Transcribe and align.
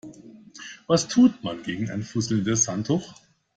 Was 0.87 1.07
tut 1.09 1.43
man 1.43 1.61
gegen 1.61 1.91
ein 1.91 2.01
fusselndes 2.01 2.67
Handtuch? 2.67 3.13